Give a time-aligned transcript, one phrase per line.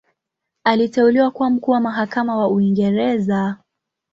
[0.63, 3.57] Aliteuliwa kuwa Mkuu wa Mahakama wa Uingereza.